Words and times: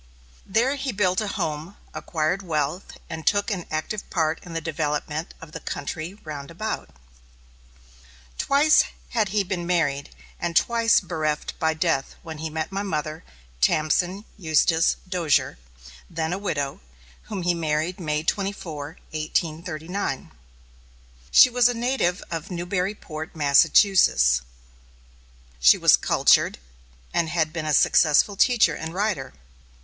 There 0.47 0.77
he 0.77 0.91
built 0.91 1.21
a 1.21 1.27
home, 1.27 1.77
acquired 1.93 2.41
wealth, 2.41 2.97
and 3.07 3.23
took 3.27 3.51
an 3.51 3.67
active 3.69 4.09
part 4.09 4.39
in 4.43 4.53
the 4.53 4.59
development 4.59 5.35
of 5.39 5.51
the 5.51 5.59
country 5.59 6.15
round 6.23 6.49
about. 6.49 6.89
Twice 8.39 8.85
had 9.09 9.29
he 9.29 9.43
been 9.43 9.67
married, 9.67 10.09
and 10.39 10.55
twice 10.55 11.01
bereft 11.01 11.53
by 11.59 11.75
death 11.75 12.15
when 12.23 12.39
he 12.39 12.49
met 12.49 12.71
my 12.71 12.81
mother, 12.81 13.23
Tamsen 13.61 14.25
Eustis 14.39 14.95
Dozier, 15.07 15.59
then 16.09 16.33
a 16.33 16.39
widow, 16.39 16.79
whom 17.25 17.43
he 17.43 17.53
married 17.53 17.99
May 17.99 18.23
24, 18.23 18.97
1839. 19.11 20.31
She 21.29 21.51
was 21.51 21.69
a 21.69 21.75
native 21.75 22.23
of 22.31 22.49
Newburyport, 22.49 23.35
Massachusetts. 23.35 24.41
She 25.59 25.77
was 25.77 25.95
cultured, 25.95 26.57
and 27.13 27.29
had 27.29 27.53
been 27.53 27.67
a 27.67 27.73
successful 27.75 28.35
teacher 28.35 28.73
and 28.73 28.95
writer. 28.95 29.33